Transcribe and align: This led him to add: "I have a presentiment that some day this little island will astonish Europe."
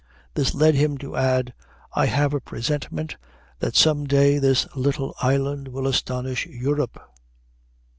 This 0.33 0.55
led 0.55 0.73
him 0.73 0.97
to 0.97 1.15
add: 1.15 1.53
"I 1.93 2.07
have 2.07 2.33
a 2.33 2.41
presentiment 2.41 3.17
that 3.59 3.75
some 3.75 4.07
day 4.07 4.39
this 4.39 4.65
little 4.75 5.13
island 5.21 5.67
will 5.67 5.85
astonish 5.85 6.47
Europe." 6.47 6.97